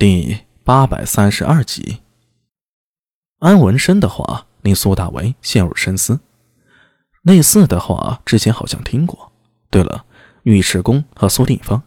[0.00, 1.98] 第八百三十二集，
[3.40, 6.20] 安文生的话令苏大为陷入深思。
[7.20, 9.30] 类似的话之前好像听过。
[9.68, 10.06] 对了，
[10.44, 11.82] 尉迟恭和苏定方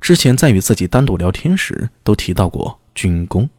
[0.00, 3.50] 之前在与自己单独聊天时都提到过军功。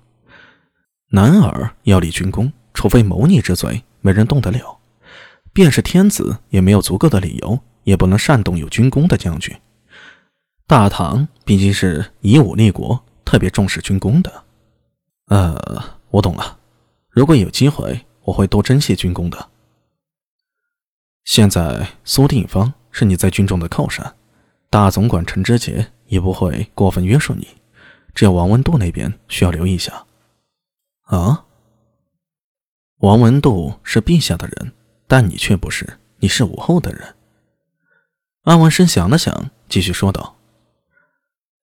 [1.11, 4.79] 男儿要立军功，除非谋逆之罪，没人动得了。
[5.53, 9.55] 便是天子也没有足够的理由，也不能擅动有军功的将军。
[10.65, 13.05] 大唐毕竟是以武立国。
[13.31, 14.43] 特别重视军功的，
[15.27, 16.59] 呃，我懂了。
[17.09, 19.49] 如果有机会，我会多珍惜军功的。
[21.23, 24.17] 现在苏定方是你在军中的靠山，
[24.69, 27.47] 大总管陈知节也不会过分约束你。
[28.13, 30.05] 只有王文度那边需要留意一下。
[31.03, 31.45] 啊，
[32.97, 34.73] 王文度是陛下的人，
[35.07, 37.15] 但你却不是，你是武后的人。
[38.41, 40.35] 安文生想了想，继续说道。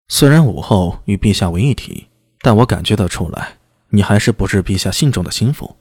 [0.09, 2.09] 虽然武后与陛下为一体，
[2.41, 3.57] 但我感觉得出来，
[3.89, 5.77] 你还是不是陛下信中的心腹。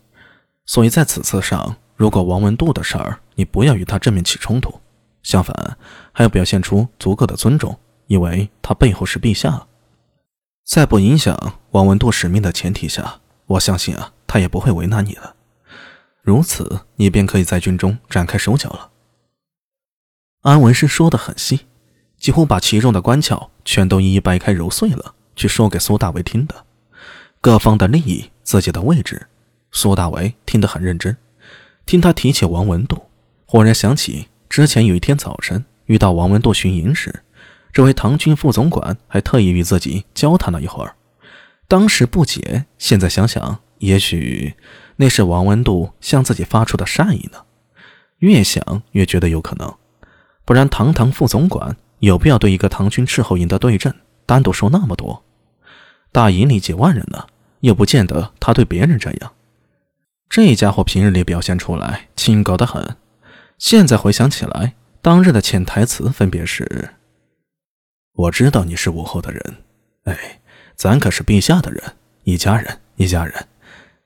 [0.65, 4.79] 所以在此次上，如果王文度的事儿，你不要与他正面起冲突，
[5.23, 5.77] 相反，
[6.13, 9.67] 还要表现出足够的尊重，因为他背后是陛下。
[10.65, 15.35] 在不影响王文度使命的前提下，我相信啊，他也不会为难你的。
[16.21, 18.91] 如此，你便可以在军中展开手脚了。
[20.43, 21.65] 安文是说的很细。
[22.23, 26.63] 几乎把其中的关窍全都一一掰开揉碎了，去说给苏大为听的。
[27.41, 29.27] 各方的利益，自己的位置，
[29.73, 31.17] 苏大为听得很认真。
[31.85, 33.09] 听他提起王文度，
[33.45, 37.13] 忽然想起之前有一天早晨遇到王文度巡营时，
[37.73, 40.95] 这位唐军副总管还特意与自己交谈了一会儿。
[41.67, 44.55] 当时不解，现在想想，也许
[44.95, 47.39] 那是王文度向自己发出的善意呢。
[48.19, 49.75] 越想越觉得有可能，
[50.45, 51.75] 不然堂堂副总管。
[52.03, 55.23] 有必要对一个唐军斥候营的对阵单独说那么多？
[56.11, 57.27] 大营里几万人呢，
[57.61, 59.31] 又不见得他对别人这样。
[60.27, 62.97] 这家伙平日里表现出来清高的很，
[63.57, 66.89] 现在回想起来，当日的潜台词分别是
[68.11, 69.41] ：“我知道你是武后的人，
[70.03, 70.41] 哎，
[70.75, 71.81] 咱可是陛下的人，
[72.25, 73.33] 一家人，一家人。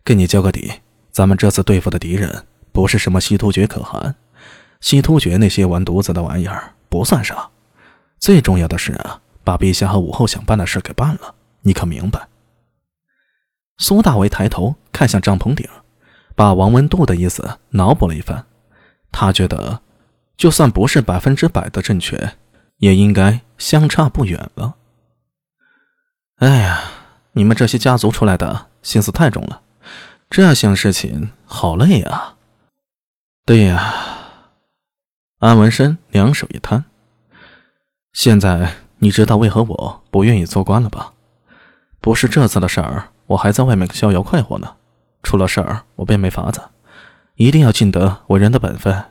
[0.04, 0.72] 跟你交个底，
[1.10, 4.14] 咱们这次对付的敌人不是什么西突厥可汗，
[4.82, 7.50] 西突厥那些完犊子的玩意儿不算啥。”
[8.20, 12.28] 最重要的是啊，把陛下和武后想办的事给办了，你可明白？
[13.78, 15.70] 苏大为抬头看向帐篷顶，
[16.36, 18.46] 把王文度的意思脑补了一番。
[19.12, 19.82] 他觉得，
[20.36, 22.34] 就算不是百分之百的正确，
[22.78, 24.76] 也应该相差不远了。
[26.38, 26.82] 哎呀，
[27.34, 29.62] 你们这些家族出来的心思太重了，
[30.30, 32.36] 这项事情好累啊。
[33.46, 33.94] 对呀，
[35.40, 36.84] 安文生两手一摊。
[38.18, 41.14] 现在你知道为何我不愿意做官了吧？
[42.02, 44.78] 不是这次的事儿，我还在外面逍遥快活呢。
[45.22, 46.60] 出了事儿，我便没法子，
[47.36, 49.06] 一定要尽得为人的本分。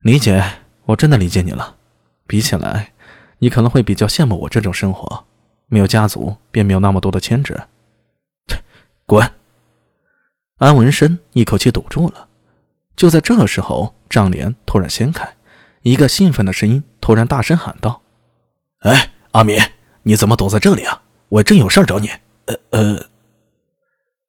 [0.00, 0.44] 理解，
[0.86, 1.76] 我真的理解你了。
[2.26, 2.92] 比起来，
[3.38, 5.24] 你可能会比较羡慕我这种生活，
[5.68, 7.56] 没有家族，便没有那么多的牵制。
[9.06, 9.30] 滚！
[10.56, 12.26] 安文生一口气堵住了。
[12.96, 15.36] 就在这时候，帐帘突然掀开。
[15.82, 18.02] 一个兴奋的声音突然大声喊道
[18.84, 19.58] ：“哎，阿敏，
[20.02, 21.00] 你怎么躲在这里啊？
[21.30, 22.10] 我正有事找你。”
[22.44, 23.06] 呃呃，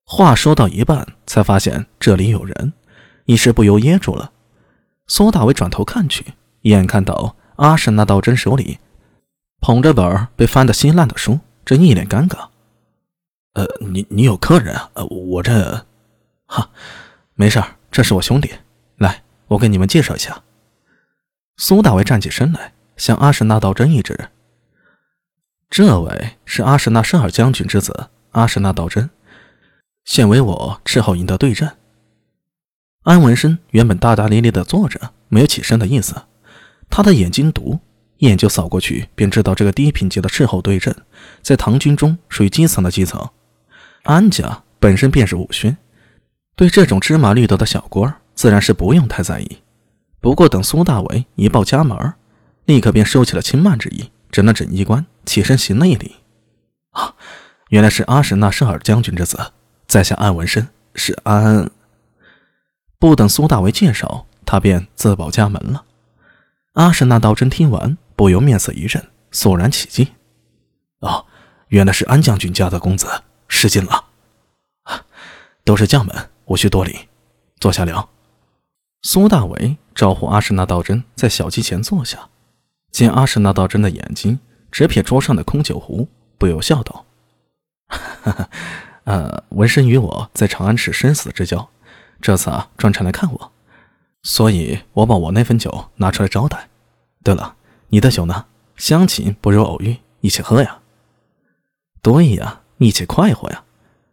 [0.05, 2.71] 话说到一半，才发现这里有人，
[3.25, 4.31] 一时不由噎住了。
[5.07, 6.23] 苏大伟转头看去，
[6.61, 8.79] 一眼看到阿婶那道真手里
[9.59, 12.47] 捧着本被翻得稀烂的书，正一脸尴尬。
[13.55, 14.89] “呃，你你有客人啊？
[14.93, 15.85] 呃，我这……
[16.45, 16.69] 哈，
[17.35, 18.49] 没事这是我兄弟。
[18.99, 20.41] 来，我给你们介绍一下。”
[21.61, 24.29] 苏大为站起身来，向阿什纳道真一指
[25.69, 29.09] ：“这位是阿什纳舍尔将军之子阿什纳道真，
[30.05, 31.69] 现为我斥候营的对阵。”
[33.03, 36.15] 安文生原本大大咧咧地坐着，没有起身的意思。
[36.89, 37.77] 他的眼睛毒，
[38.19, 40.95] 一眼就扫过去，便知道这个低品级的斥候对阵，
[41.41, 43.29] 在唐军中属于基层的基层。
[44.03, 45.75] 安家本身便是武勋，
[46.55, 49.57] 对这种芝麻绿豆的小官，自然是不用太在意。
[50.21, 52.13] 不过，等苏大伟一报家门，
[52.65, 56.17] 立刻便收起了轻慢之意，整了整衣冠，起身行了一礼。
[56.91, 57.15] 啊，
[57.69, 59.53] 原来是阿什纳舍尔将军之子，
[59.87, 61.71] 在下安文生，是安。
[62.99, 65.85] 不等苏大为介绍，他便自报家门了。
[66.73, 70.05] 阿什纳道真听完，不由面色一震，肃然起敬。
[70.99, 71.25] 哦，
[71.69, 73.07] 原来是安将军家的公子，
[73.47, 74.05] 失敬了。
[75.63, 77.07] 都是将门，无需多礼，
[77.59, 78.09] 坐下聊。
[79.01, 82.29] 苏大为招呼阿什纳道真在小机前坐下，
[82.91, 84.39] 见阿什纳道真的眼睛
[84.71, 86.07] 直瞥桌上的空酒壶，
[86.37, 87.05] 不由笑道
[89.05, 91.69] ：“呃，文生与我在长安市生死之交，
[92.21, 93.51] 这次啊专程来看我，
[94.23, 96.67] 所以我把我那份酒拿出来招待。
[97.23, 97.55] 对了，
[97.87, 98.45] 你的酒呢？
[98.75, 100.79] 相请不如偶遇，一起喝呀。
[102.01, 103.63] 对呀，一起快活呀。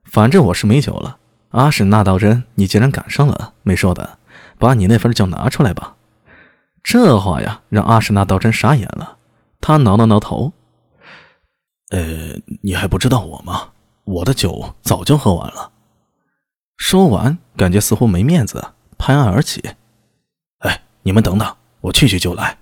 [0.05, 1.19] 反正我是没酒了。
[1.51, 4.19] 阿史那道真，你既然赶上了，没说的，
[4.59, 5.97] 把你那份酒拿出来吧。
[6.83, 9.19] 这话呀，让阿史那道真傻眼了。
[9.61, 10.53] 他挠了挠头，
[11.91, 13.71] 呃，你还不知道我吗？
[14.05, 15.73] 我的酒早就喝完了。
[16.77, 19.63] 说完，感觉似乎没面子，拍案而起。
[20.59, 22.57] 哎，你们等等，我去去就来。